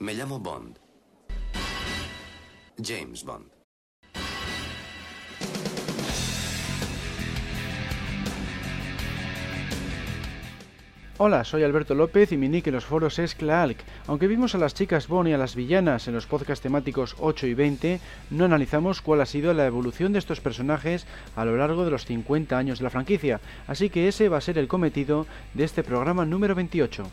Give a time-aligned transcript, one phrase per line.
[0.00, 0.78] Me llamo Bond.
[2.82, 3.50] James Bond.
[11.18, 13.76] Hola, soy Alberto López y mi nick en los foros es Klaalk.
[14.06, 17.46] Aunque vimos a las chicas Bond y a las villanas en los podcasts temáticos 8
[17.48, 21.06] y 20, no analizamos cuál ha sido la evolución de estos personajes
[21.36, 24.40] a lo largo de los 50 años de la franquicia, así que ese va a
[24.40, 27.04] ser el cometido de este programa número 28.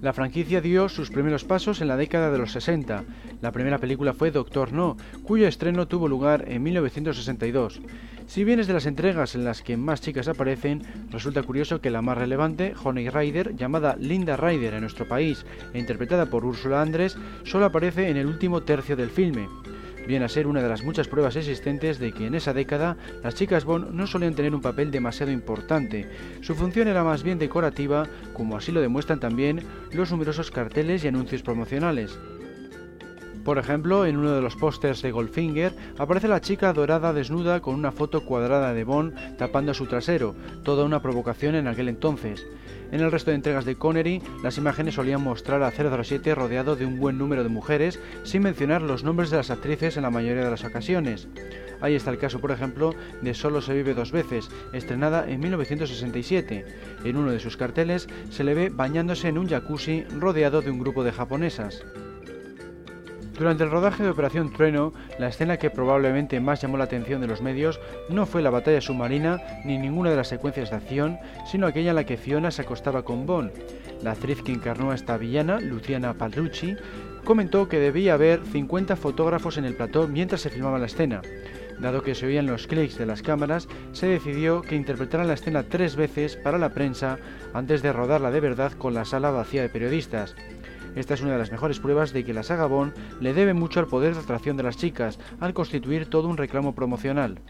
[0.00, 3.04] La franquicia dio sus primeros pasos en la década de los 60.
[3.42, 7.82] La primera película fue Doctor No, cuyo estreno tuvo lugar en 1962.
[8.26, 11.90] Si bien es de las entregas en las que más chicas aparecen, resulta curioso que
[11.90, 16.80] la más relevante, Honey Rider, llamada Linda Rider en nuestro país e interpretada por Úrsula
[16.80, 19.46] Andrés, solo aparece en el último tercio del filme
[20.08, 23.34] viene a ser una de las muchas pruebas existentes de que en esa década las
[23.34, 26.08] chicas Bond no solían tener un papel demasiado importante.
[26.40, 31.08] Su función era más bien decorativa, como así lo demuestran también los numerosos carteles y
[31.08, 32.18] anuncios promocionales.
[33.44, 37.74] Por ejemplo, en uno de los pósters de Goldfinger aparece la chica dorada desnuda con
[37.74, 42.46] una foto cuadrada de Bond tapando su trasero, toda una provocación en aquel entonces.
[42.90, 46.86] En el resto de entregas de Connery, las imágenes solían mostrar a 007 rodeado de
[46.86, 50.44] un buen número de mujeres, sin mencionar los nombres de las actrices en la mayoría
[50.44, 51.28] de las ocasiones.
[51.80, 56.64] Ahí está el caso, por ejemplo, de Solo se vive dos veces, estrenada en 1967.
[57.04, 60.80] En uno de sus carteles se le ve bañándose en un jacuzzi rodeado de un
[60.80, 61.84] grupo de japonesas.
[63.38, 67.28] Durante el rodaje de Operación Trueno, la escena que probablemente más llamó la atención de
[67.28, 71.68] los medios no fue la batalla submarina ni ninguna de las secuencias de acción, sino
[71.68, 73.52] aquella en la que Fiona se acostaba con Bond.
[74.02, 76.74] La actriz que encarnó a esta villana, Luciana Palrucci,
[77.22, 81.22] comentó que debía haber 50 fotógrafos en el plató mientras se filmaba la escena.
[81.78, 85.62] Dado que se oían los clics de las cámaras, se decidió que interpretaran la escena
[85.62, 87.18] tres veces para la prensa
[87.54, 90.34] antes de rodarla de verdad con la sala vacía de periodistas.
[90.94, 93.80] Esta es una de las mejores pruebas de que la saga Bond le debe mucho
[93.80, 97.40] al poder de atracción de las chicas, al constituir todo un reclamo promocional.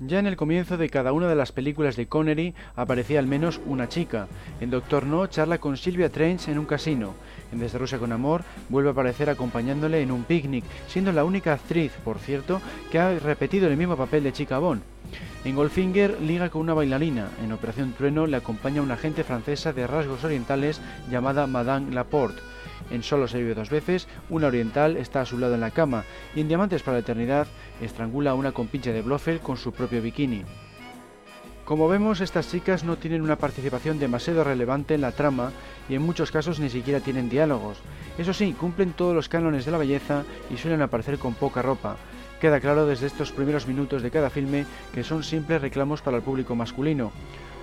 [0.00, 3.60] Ya en el comienzo de cada una de las películas de Connery aparecía al menos
[3.64, 4.26] una chica.
[4.60, 7.14] En Doctor No charla con Sylvia Trench en un casino.
[7.52, 11.52] En Desde Rusia con Amor vuelve a aparecer acompañándole en un picnic, siendo la única
[11.52, 12.60] actriz, por cierto,
[12.90, 14.82] que ha repetido el mismo papel de chica Bond.
[15.44, 17.28] En Goldfinger liga con una bailarina.
[17.44, 22.40] En Operación Trueno le acompaña una agente francesa de rasgos orientales llamada Madame Laporte.
[22.90, 26.04] En Solo se vive dos veces, una oriental está a su lado en la cama
[26.34, 27.46] y en Diamantes para la Eternidad
[27.80, 30.44] estrangula a una compinche de Blofeld con su propio bikini.
[31.64, 35.50] Como vemos, estas chicas no tienen una participación demasiado relevante en la trama
[35.88, 37.78] y en muchos casos ni siquiera tienen diálogos.
[38.18, 41.96] Eso sí, cumplen todos los cánones de la belleza y suelen aparecer con poca ropa,
[42.44, 46.22] Queda claro desde estos primeros minutos de cada filme que son simples reclamos para el
[46.22, 47.10] público masculino.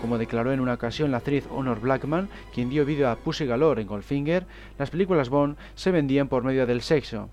[0.02, 3.84] Como declaró en una ocasión la actriz Honor Blackman, quien dio vídeo a Pussy Galore
[3.84, 4.48] en Goldfinger,
[4.80, 7.30] las películas Bond se vendían por medio del sexo.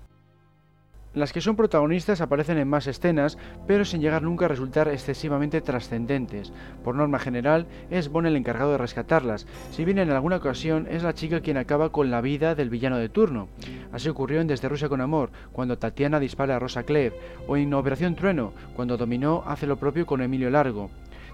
[1.15, 5.59] Las que son protagonistas aparecen en más escenas, pero sin llegar nunca a resultar excesivamente
[5.61, 6.53] trascendentes.
[6.83, 11.01] Por norma general, es Bond el encargado de rescatarlas, si bien en alguna ocasión es
[11.01, 13.49] la chica quien acaba con la vida del villano de turno.
[13.91, 17.15] Así ocurrió en Desde Rusia con Amor, cuando Tatiana dispara a Rosa Klev,
[17.47, 20.91] o en Operación Trueno, cuando Dominó hace lo propio con Emilio Largo.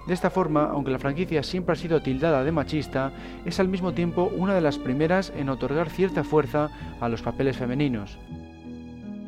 [0.08, 3.12] De esta forma, aunque la franquicia siempre ha sido tildada de machista,
[3.44, 7.58] es al mismo tiempo una de las primeras en otorgar cierta fuerza a los papeles
[7.58, 8.18] femeninos.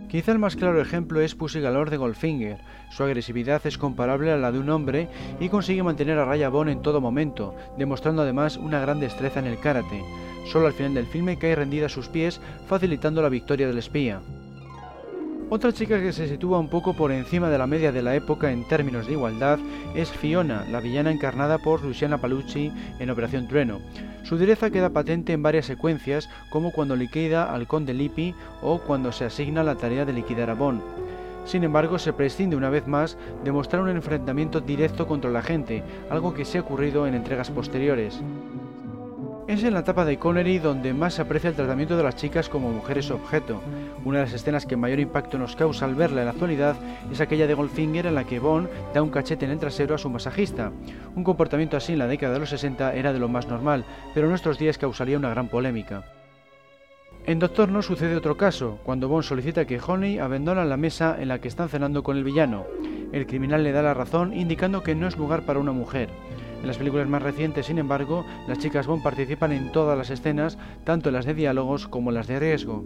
[0.08, 2.60] Quizá el más claro ejemplo es Pussy Galore de Goldfinger.
[2.92, 6.70] Su agresividad es comparable a la de un hombre y consigue mantener a raya Bond
[6.70, 10.06] en todo momento, demostrando además una gran destreza en el karate.
[10.46, 14.22] Solo al final del filme cae rendida a sus pies, facilitando la victoria del espía.
[15.50, 18.52] Otra chica que se sitúa un poco por encima de la media de la época
[18.52, 19.60] en términos de igualdad
[19.96, 22.70] es Fiona, la villana encarnada por Luciana Palucci
[23.00, 23.80] en Operación Trueno.
[24.24, 29.14] Su dureza queda patente en varias secuencias, como cuando liquida al conde Lippi o cuando
[29.14, 30.82] se asigna la tarea de liquidar a Bond.
[31.46, 35.82] Sin embargo, se prescinde una vez más de mostrar un enfrentamiento directo contra la gente,
[36.10, 38.20] algo que se ha ocurrido en entregas posteriores.
[39.48, 42.50] Es en la etapa de Connery donde más se aprecia el tratamiento de las chicas
[42.50, 43.62] como mujeres objeto.
[44.04, 46.76] Una de las escenas que mayor impacto nos causa al verla en la actualidad
[47.10, 49.98] es aquella de Goldfinger en la que Bond da un cachete en el trasero a
[49.98, 50.74] su masajista.
[51.16, 54.26] Un comportamiento así en la década de los 60 era de lo más normal, pero
[54.26, 56.04] en nuestros días causaría una gran polémica.
[57.26, 61.30] En Doctor No sucede otro caso, cuando Bond solicita que Honey abandone la mesa en
[61.30, 62.66] la que están cenando con el villano.
[63.14, 66.10] El criminal le da la razón indicando que no es lugar para una mujer.
[66.62, 70.58] En las películas más recientes, sin embargo, las chicas Bond participan en todas las escenas,
[70.84, 72.86] tanto las de diálogos como las de riesgo.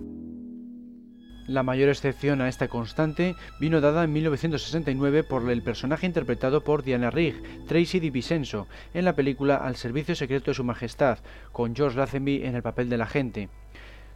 [1.47, 6.83] La mayor excepción a esta constante vino dada en 1969 por el personaje interpretado por
[6.83, 11.17] Diana Rigg, Tracy DiVincenzo, en la película Al servicio secreto de su majestad,
[11.51, 13.49] con George Lazenby en el papel del agente.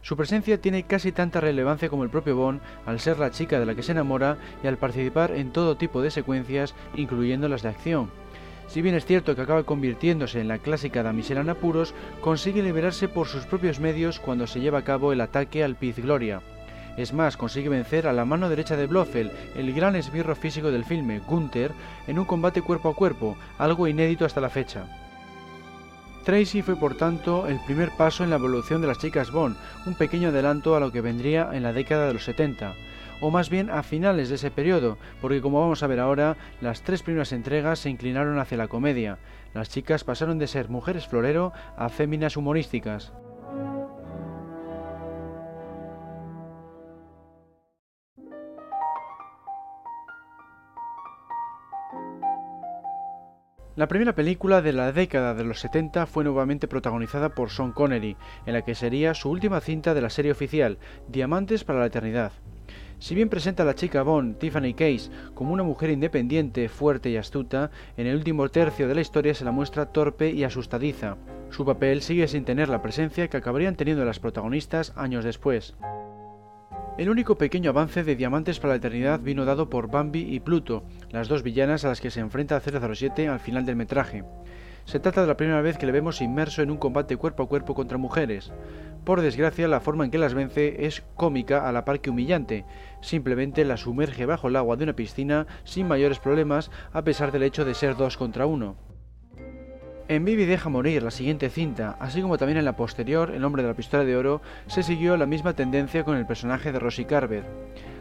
[0.02, 3.66] Su presencia tiene casi tanta relevancia como el propio Bond al ser la chica de
[3.66, 7.70] la que se enamora y al participar en todo tipo de secuencias, incluyendo las de
[7.70, 8.10] acción.
[8.68, 13.08] Si bien es cierto que acaba convirtiéndose en la clásica damisela en apuros, consigue liberarse
[13.08, 16.42] por sus propios medios cuando se lleva a cabo el ataque al Piz Gloria.
[16.96, 20.84] Es más, consigue vencer a la mano derecha de Blofeld, el gran esbirro físico del
[20.84, 21.72] filme, Gunther,
[22.06, 24.86] en un combate cuerpo a cuerpo, algo inédito hasta la fecha.
[26.24, 29.94] Tracy fue por tanto el primer paso en la evolución de las chicas Bond, un
[29.94, 32.74] pequeño adelanto a lo que vendría en la década de los 70,
[33.20, 36.82] o más bien a finales de ese periodo, porque como vamos a ver ahora, las
[36.82, 39.18] tres primeras entregas se inclinaron hacia la comedia.
[39.54, 43.12] Las chicas pasaron de ser mujeres florero a féminas humorísticas.
[53.76, 58.16] La primera película de la década de los 70 fue nuevamente protagonizada por Sean Connery,
[58.46, 60.78] en la que sería su última cinta de la serie oficial,
[61.08, 62.32] Diamantes para la Eternidad.
[62.98, 67.16] Si bien presenta a la chica Bond, Tiffany Case, como una mujer independiente, fuerte y
[67.16, 71.16] astuta, en el último tercio de la historia se la muestra torpe y asustadiza.
[71.50, 75.76] Su papel sigue sin tener la presencia que acabarían teniendo las protagonistas años después.
[76.96, 80.82] El único pequeño avance de Diamantes para la Eternidad vino dado por Bambi y Pluto,
[81.10, 84.24] las dos villanas a las que se enfrenta 007 al final del metraje.
[84.86, 87.48] Se trata de la primera vez que le vemos inmerso en un combate cuerpo a
[87.48, 88.52] cuerpo contra mujeres.
[89.06, 92.64] Por desgracia, la forma en que las vence es cómica a la par que humillante.
[93.00, 97.44] Simplemente la sumerge bajo el agua de una piscina sin mayores problemas, a pesar del
[97.44, 98.74] hecho de ser dos contra uno.
[100.08, 103.62] En Vivi deja morir, la siguiente cinta, así como también en la posterior, El hombre
[103.62, 107.06] de la pistola de oro, se siguió la misma tendencia con el personaje de Rosie
[107.06, 107.44] Carver.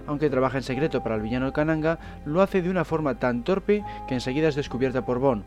[0.07, 3.83] Aunque trabaja en secreto para el villano Kananga, lo hace de una forma tan torpe
[4.07, 5.43] que enseguida es descubierta por Bond.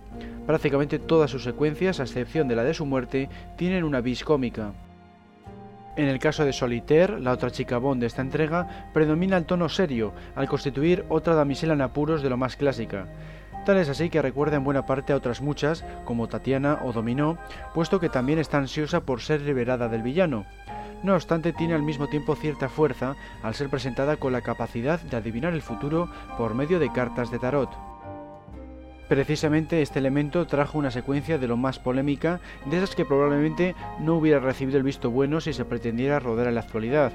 [0.46, 4.72] Prácticamente todas sus secuencias, a excepción de la de su muerte, tienen una vis cómica.
[5.98, 9.68] En el caso de Solitaire, la otra chica Bond de esta entrega, predomina el tono
[9.68, 13.08] serio, al constituir otra damisela en apuros de lo más clásica.
[13.66, 17.36] Tal es así que recuerda en buena parte a otras muchas, como Tatiana o Dominó,
[17.74, 20.44] puesto que también está ansiosa por ser liberada del villano.
[21.02, 25.16] No obstante, tiene al mismo tiempo cierta fuerza al ser presentada con la capacidad de
[25.16, 27.97] adivinar el futuro por medio de cartas de tarot.
[29.08, 34.16] Precisamente este elemento trajo una secuencia de lo más polémica, de esas que probablemente no
[34.16, 37.12] hubiera recibido el visto bueno si se pretendiera rodar en la actualidad,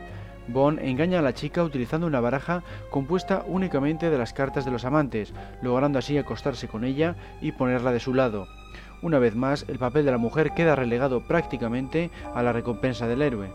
[0.47, 4.85] Bond engaña a la chica utilizando una baraja compuesta únicamente de las cartas de los
[4.85, 8.47] amantes, logrando así acostarse con ella y ponerla de su lado.
[9.01, 13.21] Una vez más, el papel de la mujer queda relegado prácticamente a la recompensa del
[13.21, 13.51] héroe.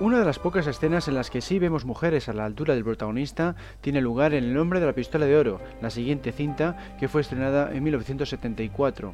[0.00, 2.84] Una de las pocas escenas en las que sí vemos mujeres a la altura del
[2.84, 7.06] protagonista tiene lugar en El hombre de la pistola de oro, la siguiente cinta que
[7.06, 9.12] fue estrenada en 1974.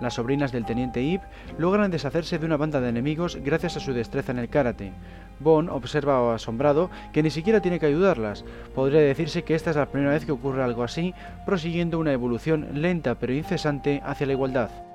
[0.00, 1.20] Las sobrinas del teniente Ip
[1.58, 4.92] logran deshacerse de una banda de enemigos gracias a su destreza en el karate.
[5.40, 8.44] Bond observa asombrado que ni siquiera tiene que ayudarlas.
[8.72, 11.12] Podría decirse que esta es la primera vez que ocurre algo así,
[11.44, 14.89] prosiguiendo una evolución lenta pero incesante hacia la igualdad.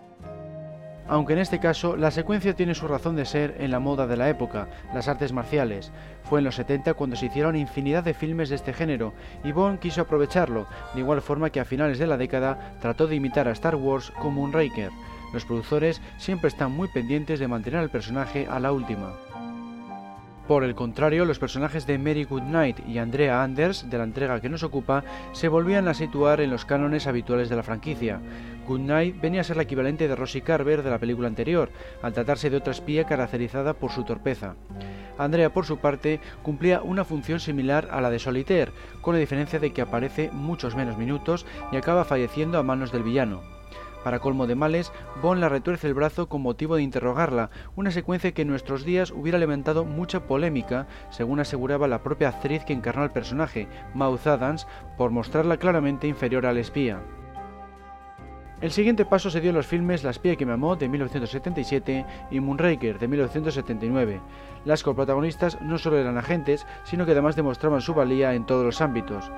[1.07, 4.17] Aunque en este caso la secuencia tiene su razón de ser en la moda de
[4.17, 5.91] la época, las artes marciales.
[6.23, 9.13] Fue en los 70 cuando se hicieron infinidad de filmes de este género,
[9.43, 13.15] y Bond quiso aprovecharlo, de igual forma que a finales de la década trató de
[13.15, 14.89] imitar a Star Wars como un Raker.
[15.31, 19.13] Los productores siempre están muy pendientes de mantener al personaje a la última.
[20.47, 24.49] Por el contrario, los personajes de Mary Goodnight y Andrea Anders, de la entrega que
[24.49, 28.19] nos ocupa, se volvían a situar en los cánones habituales de la franquicia.
[28.67, 31.71] Goodnight venía a ser la equivalente de Rosie Carver de la película anterior,
[32.03, 34.53] al tratarse de otra espía caracterizada por su torpeza.
[35.17, 38.71] Andrea, por su parte, cumplía una función similar a la de Solitaire,
[39.01, 43.01] con la diferencia de que aparece muchos menos minutos y acaba falleciendo a manos del
[43.01, 43.54] villano.
[44.05, 48.33] Para colmo de males, Bond la retuerce el brazo con motivo de interrogarla, una secuencia
[48.33, 53.01] que en nuestros días hubiera levantado mucha polémica, según aseguraba la propia actriz que encarnó
[53.01, 57.01] al personaje, Mouth Adams, por mostrarla claramente inferior al espía.
[58.61, 62.05] El siguiente paso se dio en los filmes La espía que me amó de 1977
[62.29, 64.21] y Moonraker de 1979.
[64.65, 68.81] Las coprotagonistas no solo eran agentes, sino que además demostraban su valía en todos los
[68.81, 69.31] ámbitos.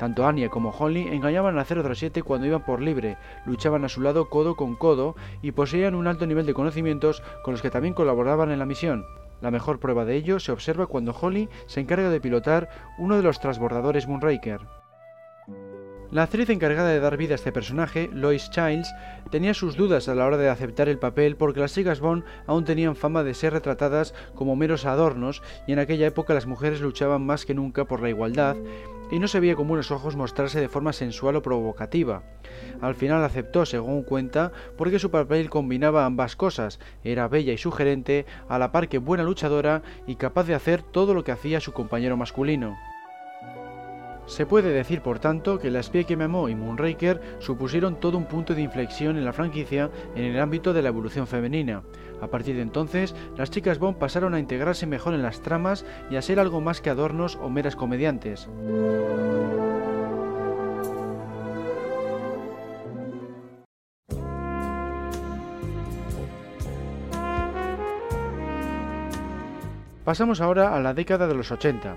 [0.00, 4.30] Tanto Anya como Holly engañaban a 007 cuando iban por libre, luchaban a su lado
[4.30, 8.50] codo con codo y poseían un alto nivel de conocimientos con los que también colaboraban
[8.50, 9.04] en la misión.
[9.42, 13.22] La mejor prueba de ello se observa cuando Holly se encarga de pilotar uno de
[13.22, 14.62] los transbordadores Moonraker.
[16.10, 18.90] La actriz encargada de dar vida a este personaje, Lois Childs,
[19.30, 22.64] tenía sus dudas a la hora de aceptar el papel porque las chicas Bond aún
[22.64, 27.26] tenían fama de ser retratadas como meros adornos y en aquella época las mujeres luchaban
[27.26, 28.56] más que nunca por la igualdad
[29.10, 32.22] y no se veía con buenos ojos mostrarse de forma sensual o provocativa.
[32.80, 38.26] Al final aceptó, según cuenta, porque su papel combinaba ambas cosas, era bella y sugerente,
[38.48, 41.72] a la par que buena luchadora y capaz de hacer todo lo que hacía su
[41.72, 42.76] compañero masculino.
[44.30, 48.54] Se puede decir, por tanto, que La espía que y Moonraker supusieron todo un punto
[48.54, 51.82] de inflexión en la franquicia en el ámbito de la evolución femenina.
[52.22, 56.16] A partir de entonces, las chicas Bond pasaron a integrarse mejor en las tramas y
[56.16, 58.48] a ser algo más que adornos o meras comediantes.
[70.04, 71.96] Pasamos ahora a la década de los 80.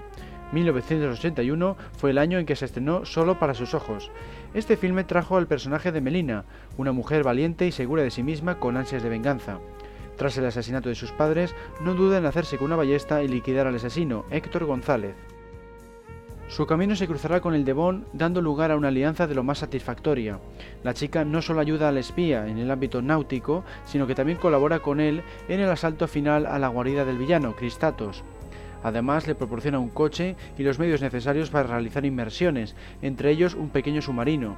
[0.53, 4.11] 1981 fue el año en que se estrenó Solo para sus ojos.
[4.53, 6.45] Este filme trajo al personaje de Melina,
[6.77, 9.59] una mujer valiente y segura de sí misma con ansias de venganza.
[10.15, 13.65] Tras el asesinato de sus padres, no duda en hacerse con una ballesta y liquidar
[13.65, 15.15] al asesino, Héctor González.
[16.49, 17.73] Su camino se cruzará con el de
[18.13, 20.39] dando lugar a una alianza de lo más satisfactoria.
[20.83, 24.79] La chica no solo ayuda al espía en el ámbito náutico, sino que también colabora
[24.79, 28.23] con él en el asalto final a la guarida del villano, Cristatos.
[28.83, 33.69] Además, le proporciona un coche y los medios necesarios para realizar inmersiones, entre ellos un
[33.69, 34.55] pequeño submarino.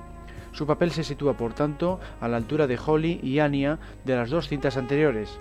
[0.51, 4.29] Su papel se sitúa, por tanto, a la altura de Holly y Anya de las
[4.29, 5.37] dos cintas anteriores.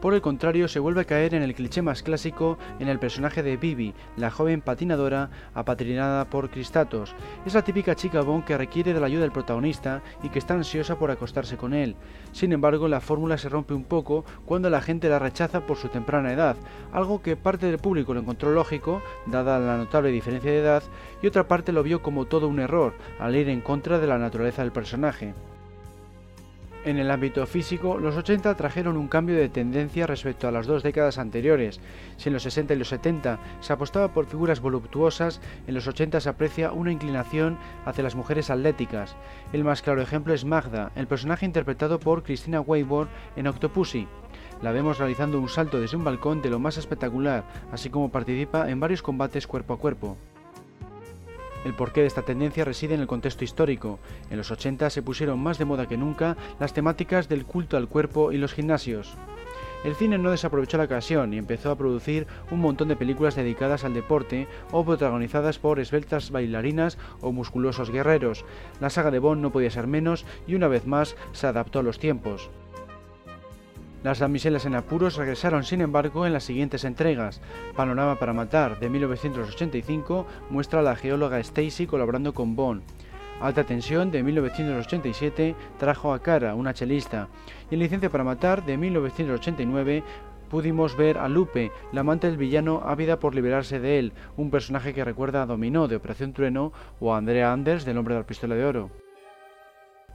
[0.00, 3.42] Por el contrario, se vuelve a caer en el cliché más clásico en el personaje
[3.42, 7.16] de Bibi, la joven patinadora apatrinada por Cristatos.
[7.44, 10.54] Es la típica chica Bond que requiere de la ayuda del protagonista y que está
[10.54, 11.96] ansiosa por acostarse con él.
[12.30, 15.88] Sin embargo, la fórmula se rompe un poco cuando la gente la rechaza por su
[15.88, 16.54] temprana edad,
[16.92, 20.84] algo que parte del público lo encontró lógico, dada la notable diferencia de edad,
[21.22, 24.18] y otra parte lo vio como todo un error, al ir en contra de la
[24.18, 25.34] naturaleza del personaje.
[26.84, 30.84] En el ámbito físico, los 80 trajeron un cambio de tendencia respecto a las dos
[30.84, 31.80] décadas anteriores.
[32.16, 36.20] Si en los 60 y los 70 se apostaba por figuras voluptuosas, en los 80
[36.20, 39.16] se aprecia una inclinación hacia las mujeres atléticas.
[39.52, 44.06] El más claro ejemplo es Magda, el personaje interpretado por Christina Weibor en Octopussy.
[44.62, 48.70] La vemos realizando un salto desde un balcón de lo más espectacular, así como participa
[48.70, 50.16] en varios combates cuerpo a cuerpo.
[51.68, 53.98] El porqué de esta tendencia reside en el contexto histórico.
[54.30, 57.88] En los 80 se pusieron más de moda que nunca las temáticas del culto al
[57.88, 59.18] cuerpo y los gimnasios.
[59.84, 63.84] El cine no desaprovechó la ocasión y empezó a producir un montón de películas dedicadas
[63.84, 68.46] al deporte o protagonizadas por esbeltas bailarinas o musculosos guerreros.
[68.80, 71.82] La saga de Bond no podía ser menos y una vez más se adaptó a
[71.82, 72.48] los tiempos.
[74.08, 77.42] Las damiselas en apuros regresaron sin embargo en las siguientes entregas.
[77.76, 82.80] Panorama para matar de 1985 muestra a la geóloga Stacy colaborando con Bond.
[83.38, 87.28] Alta Tensión de 1987 trajo a Cara, una chelista.
[87.70, 90.02] Y en Licencia para Matar de 1989
[90.48, 94.94] pudimos ver a Lupe, la amante del villano ávida por liberarse de él, un personaje
[94.94, 98.26] que recuerda a Dominó de Operación Trueno o a Andrea Anders del Hombre de la
[98.26, 99.07] Pistola de Oro.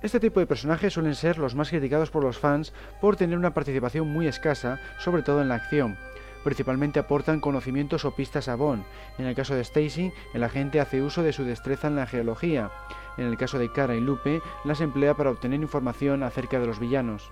[0.04, 3.54] Este tipo de personajes suelen ser los más criticados por los fans por tener una
[3.54, 5.98] participación muy escasa, sobre todo en la acción.
[6.44, 8.84] Principalmente aportan conocimientos o pistas a Bond.
[9.18, 12.70] En el caso de Stacy, el agente hace uso de su destreza en la geología.
[13.16, 16.80] En el caso de Cara y Lupe, las emplea para obtener información acerca de los
[16.80, 17.32] villanos.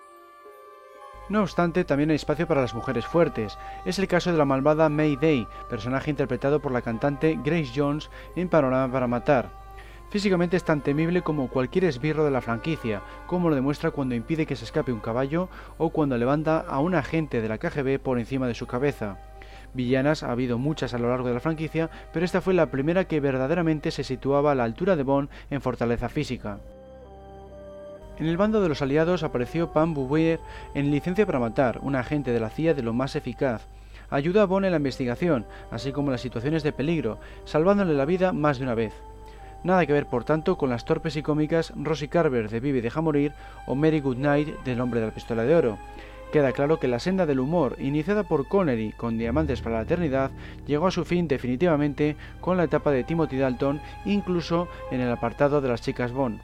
[1.27, 3.57] No obstante, también hay espacio para las mujeres fuertes.
[3.83, 8.09] Es el caso de la malvada May Day, personaje interpretado por la cantante Grace Jones
[8.37, 9.60] en Panorama para Matar.
[10.11, 14.45] Físicamente es tan temible como cualquier esbirro de la franquicia, como lo demuestra cuando impide
[14.45, 18.19] que se escape un caballo o cuando levanta a un agente de la KGB por
[18.19, 19.19] encima de su cabeza.
[19.73, 23.05] Villanas ha habido muchas a lo largo de la franquicia, pero esta fue la primera
[23.05, 26.59] que verdaderamente se situaba a la altura de Bond en fortaleza física.
[28.19, 30.41] En el bando de los aliados apareció Pam Bouvier
[30.73, 33.65] en Licencia para Matar, un agente de la CIA de lo más eficaz.
[34.09, 38.03] Ayuda a Bond en la investigación, así como en las situaciones de peligro, salvándole la
[38.03, 38.93] vida más de una vez.
[39.63, 42.81] Nada que ver, por tanto, con las torpes y cómicas Rosie Carver de Vive y
[42.81, 43.33] Deja Morir
[43.67, 45.77] o Mary Goodnight del Hombre de la Pistola de Oro.
[46.31, 50.31] Queda claro que la senda del humor, iniciada por Connery con Diamantes para la Eternidad,
[50.65, 55.59] llegó a su fin definitivamente con la etapa de Timothy Dalton, incluso en el apartado
[55.59, 56.39] de las chicas Bond.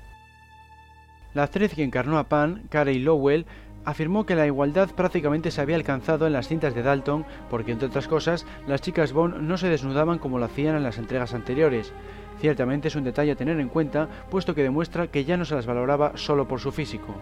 [1.33, 3.45] La actriz que encarnó a Pan, Carey Lowell,
[3.87, 7.87] afirmó que la igualdad prácticamente se había alcanzado en las cintas de Dalton porque, entre
[7.87, 11.93] otras cosas, las chicas Bond no se desnudaban como lo hacían en las entregas anteriores.
[12.41, 15.55] Ciertamente es un detalle a tener en cuenta, puesto que demuestra que ya no se
[15.55, 17.15] las valoraba solo por su físico.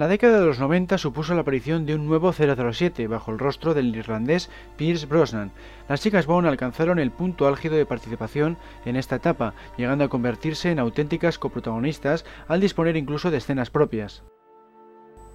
[0.00, 3.74] La década de los 90 supuso la aparición de un nuevo 007 bajo el rostro
[3.74, 5.52] del irlandés Pierce Brosnan.
[5.90, 10.70] Las chicas Bond alcanzaron el punto álgido de participación en esta etapa, llegando a convertirse
[10.70, 14.22] en auténticas coprotagonistas al disponer incluso de escenas propias.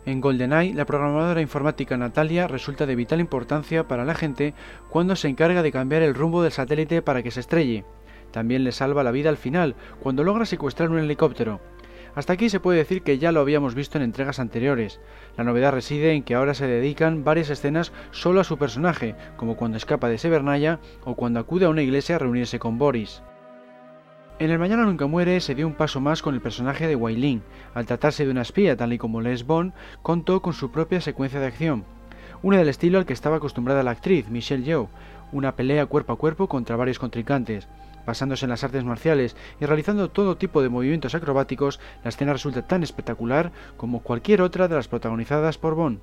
[0.08, 4.56] En GoldenEye, la programadora informática Natalia resulta de vital importancia para la gente
[4.90, 7.86] cuando se encarga de cambiar el rumbo del satélite para que se estrelle.
[8.32, 11.62] También le salva la vida al final, cuando logra secuestrar un helicóptero.
[12.16, 15.02] Hasta aquí se puede decir que ya lo habíamos visto en entregas anteriores.
[15.38, 19.58] La novedad reside en que ahora se dedican varias escenas solo a su personaje, como
[19.58, 23.22] cuando escapa de Severnaya o cuando acude a una iglesia a reunirse con Boris.
[24.40, 27.42] En El Mañana Nunca Muere se dio un paso más con el personaje de Wai
[27.74, 31.40] Al tratarse de una espía, tal y como Les Bond, contó con su propia secuencia
[31.40, 31.86] de acción.
[32.44, 34.90] Una del estilo al que estaba acostumbrada la actriz, Michelle Yeoh,
[35.32, 37.68] una pelea cuerpo a cuerpo contra varios contrincantes.
[38.06, 42.68] Basándose en las artes marciales y realizando todo tipo de movimientos acrobáticos, la escena resulta
[42.68, 46.00] tan espectacular como cualquier otra de las protagonizadas por Bond.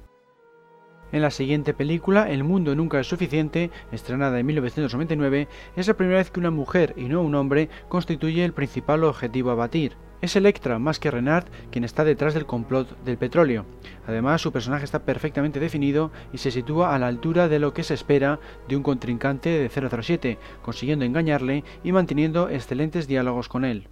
[1.12, 6.18] En la siguiente película, El mundo nunca es suficiente, estrenada en 1999, es la primera
[6.18, 9.92] vez que una mujer y no un hombre constituye el principal objetivo a batir.
[10.22, 13.66] Es Electra, más que Renard, quien está detrás del complot del petróleo.
[14.06, 17.82] Además, su personaje está perfectamente definido y se sitúa a la altura de lo que
[17.82, 18.38] se espera
[18.68, 23.88] de un contrincante de 007, consiguiendo engañarle y manteniendo excelentes diálogos con él.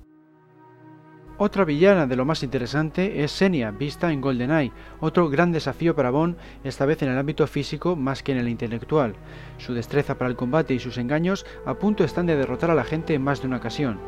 [1.42, 6.10] Otra villana de lo más interesante es Senia, vista en GoldenEye, otro gran desafío para
[6.10, 9.14] Bond, esta vez en el ámbito físico más que en el intelectual.
[9.56, 12.84] Su destreza para el combate y sus engaños a punto están de derrotar a la
[12.84, 13.98] gente en más de una ocasión.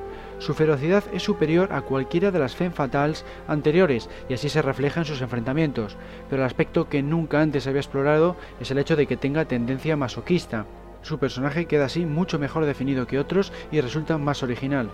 [0.40, 5.00] Su ferocidad es superior a cualquiera de las femme fatales anteriores y así se refleja
[5.00, 5.96] en sus enfrentamientos,
[6.28, 9.96] pero el aspecto que nunca antes había explorado es el hecho de que tenga tendencia
[9.96, 10.66] masoquista.
[11.00, 14.90] Su personaje queda así mucho mejor definido que otros y resulta más original.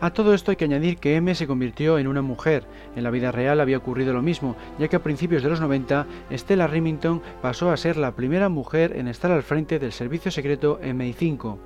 [0.00, 2.64] A todo esto hay que añadir que M se convirtió en una mujer.
[2.96, 6.06] En la vida real había ocurrido lo mismo, ya que a principios de los 90,
[6.32, 10.80] Stella Remington pasó a ser la primera mujer en estar al frente del servicio secreto
[10.82, 11.58] MI5.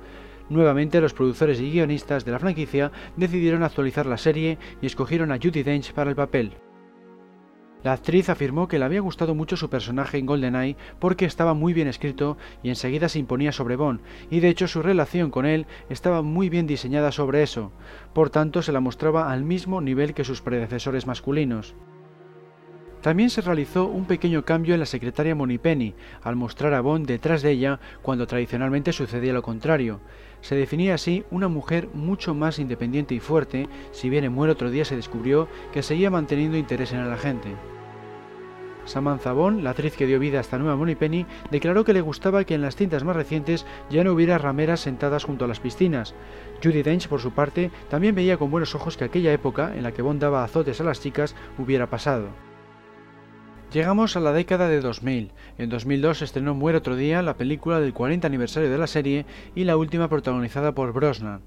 [0.49, 5.37] Nuevamente los productores y guionistas de la franquicia decidieron actualizar la serie y escogieron a
[5.37, 6.53] Judy Dench para el papel.
[7.81, 11.73] La actriz afirmó que le había gustado mucho su personaje en GoldenEye porque estaba muy
[11.73, 15.65] bien escrito y enseguida se imponía sobre Bond, y de hecho su relación con él
[15.89, 17.71] estaba muy bien diseñada sobre eso,
[18.13, 21.73] por tanto se la mostraba al mismo nivel que sus predecesores masculinos.
[23.01, 27.41] También se realizó un pequeño cambio en la secretaria Penny, al mostrar a Bond detrás
[27.41, 30.01] de ella cuando tradicionalmente sucedía lo contrario.
[30.41, 34.69] Se definía así una mujer mucho más independiente y fuerte, si bien en Muere otro
[34.69, 37.55] día se descubrió que seguía manteniendo interés en el agente.
[38.83, 42.43] Samantha Bond, la actriz que dio vida a esta nueva Penny, declaró que le gustaba
[42.43, 46.15] que en las cintas más recientes ya no hubiera rameras sentadas junto a las piscinas.
[46.61, 49.91] Judy Dench, por su parte, también veía con buenos ojos que aquella época, en la
[49.91, 52.48] que Bond daba azotes a las chicas, hubiera pasado.
[53.71, 55.29] Llegamos a la década de 2000.
[55.59, 59.63] En 2002 estrenó Muere otro día, la película del 40 aniversario de la serie y
[59.63, 61.41] la última protagonizada por Brosnan.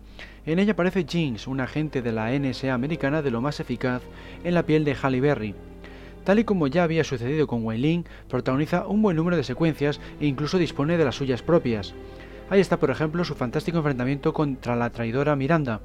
[0.47, 4.03] En ella aparece Jinx, un agente de la NSA americana de lo más eficaz
[4.45, 5.57] en la piel de Halle Berry.
[6.23, 10.27] Tal y como ya había sucedido con Wei protagoniza un buen número de secuencias e
[10.27, 11.93] incluso dispone de las suyas propias.
[12.51, 15.81] Ahí está, por ejemplo, su fantástico enfrentamiento contra la traidora Miranda.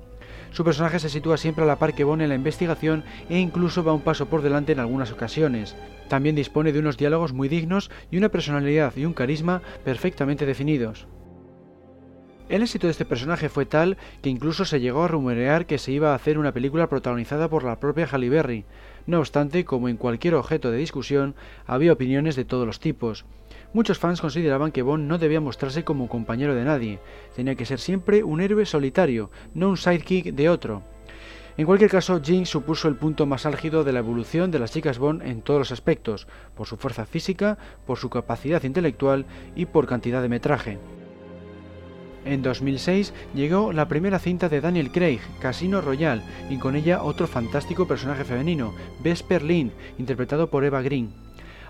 [0.51, 3.83] Su personaje se sitúa siempre a la par que Bond en la investigación e incluso
[3.83, 5.75] va un paso por delante en algunas ocasiones.
[6.07, 11.07] También dispone de unos diálogos muy dignos y una personalidad y un carisma perfectamente definidos.
[12.49, 15.91] El éxito de este personaje fue tal que incluso se llegó a rumorear que se
[15.91, 18.63] iba a hacer una película protagonizada por la propia Halle Berry.
[19.05, 23.25] No obstante, como en cualquier objeto de discusión, había opiniones de todos los tipos.
[23.73, 26.99] Muchos fans consideraban que Bond no debía mostrarse como compañero de nadie,
[27.35, 30.83] tenía que ser siempre un héroe solitario, no un sidekick de otro.
[31.57, 34.99] En cualquier caso, Jinx supuso el punto más álgido de la evolución de las chicas
[34.99, 39.85] Bond en todos los aspectos, por su fuerza física, por su capacidad intelectual y por
[39.85, 40.77] cantidad de metraje.
[42.27, 47.25] En 2006 llegó la primera cinta de Daniel Craig, Casino Royale, y con ella otro
[47.25, 51.13] fantástico personaje femenino, Vesper Lynn, interpretado por Eva Green.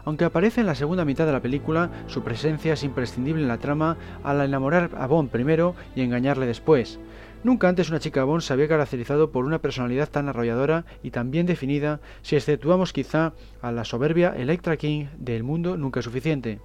[0.04, 3.60] Aunque aparece en la segunda mitad de la película, su presencia es imprescindible en la
[3.60, 7.00] trama al enamorar a Bond primero y engañarle después.
[7.44, 11.30] Nunca antes una chica Bond se había caracterizado por una personalidad tan arrolladora y tan
[11.30, 16.60] bien definida, si exceptuamos quizá a la soberbia Electra King de El mundo nunca suficiente.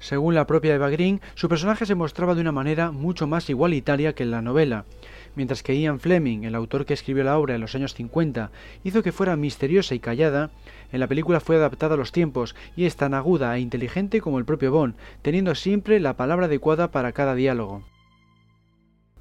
[0.00, 4.14] Según la propia Eva Green, su personaje se mostraba de una manera mucho más igualitaria
[4.14, 4.86] que en la novela,
[5.36, 8.50] mientras que Ian Fleming, el autor que escribió la obra en los años 50,
[8.82, 10.50] hizo que fuera misteriosa y callada,
[10.90, 14.38] en la película fue adaptada a los tiempos y es tan aguda e inteligente como
[14.38, 17.84] el propio Bond, teniendo siempre la palabra adecuada para cada diálogo.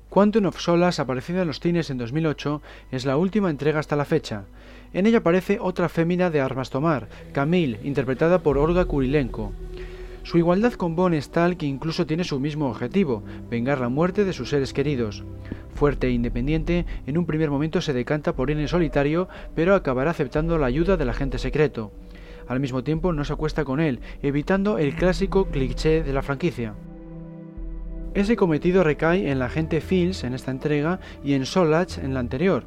[0.09, 2.61] Quantum of Solace, aparecida en los cines en 2008,
[2.91, 4.45] es la última entrega hasta la fecha.
[4.91, 9.53] En ella aparece otra fémina de armas tomar, Camille, interpretada por Olga Kurilenko.
[10.29, 14.25] Su igualdad con Bond es tal que incluso tiene su mismo objetivo, vengar la muerte
[14.25, 15.23] de sus seres queridos.
[15.73, 20.11] Fuerte e independiente, en un primer momento se decanta por ir en solitario, pero acabará
[20.11, 21.91] aceptando la ayuda del agente secreto.
[22.47, 26.75] Al mismo tiempo no se acuesta con él, evitando el clásico cliché de la franquicia.
[28.13, 32.19] Ese cometido recae en la agente Fields en esta entrega y en Solach en la
[32.19, 32.65] anterior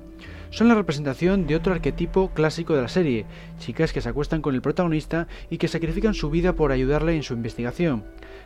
[0.52, 3.24] son la representación de otro arquetipo clásico de la serie,
[3.58, 7.22] chicas que se acuestan con el protagonista y que sacrifican su vida por ayudarle en
[7.22, 8.04] su investigación.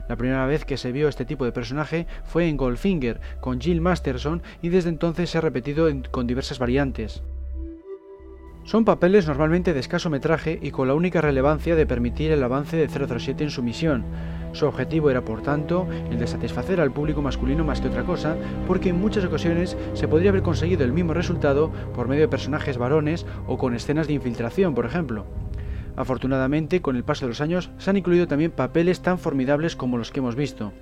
[0.08, 3.80] La primera vez que se vio este tipo de personaje fue en Goldfinger, con Jill
[3.80, 7.22] Masterson, y desde entonces se ha repetido con diversas variantes.
[8.66, 12.76] Son papeles normalmente de escaso metraje y con la única relevancia de permitir el avance
[12.76, 14.04] de 007 en su misión,
[14.56, 18.36] su objetivo era, por tanto, el de satisfacer al público masculino más que otra cosa,
[18.66, 22.78] porque en muchas ocasiones se podría haber conseguido el mismo resultado por medio de personajes
[22.78, 25.26] varones o con escenas de infiltración, por ejemplo.
[25.94, 29.98] Afortunadamente, con el paso de los años, se han incluido también papeles tan formidables como
[29.98, 30.72] los que hemos visto,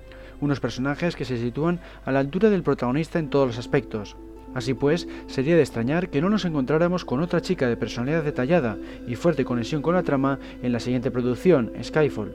[0.41, 4.15] unos personajes que se sitúan a la altura del protagonista en todos los aspectos.
[4.55, 8.77] Así pues, sería de extrañar que no nos encontráramos con otra chica de personalidad detallada
[9.05, 12.33] y fuerte conexión con la trama en la siguiente producción, Skyfall.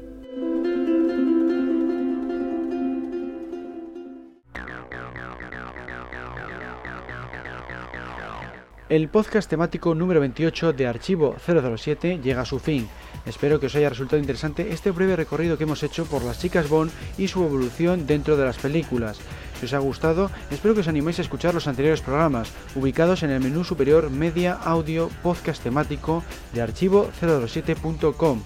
[8.90, 12.88] El podcast temático número 28 de Archivo 007 llega a su fin.
[13.24, 16.68] Espero que os haya resultado interesante este breve recorrido que hemos hecho por las chicas
[16.68, 19.20] Bond y su evolución dentro de las películas.
[19.60, 23.28] Si os ha gustado, espero que os animéis a escuchar los anteriores programas, ubicados en
[23.28, 28.40] el menú superior Media Audio Podcast temático de archivo007.com.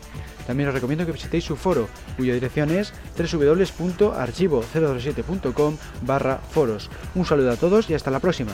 [0.44, 6.90] También os recomiendo que visitéis su foro, cuya dirección es www.archivo007.com barra foros.
[7.14, 8.50] Un saludo a todos y hasta la próxima.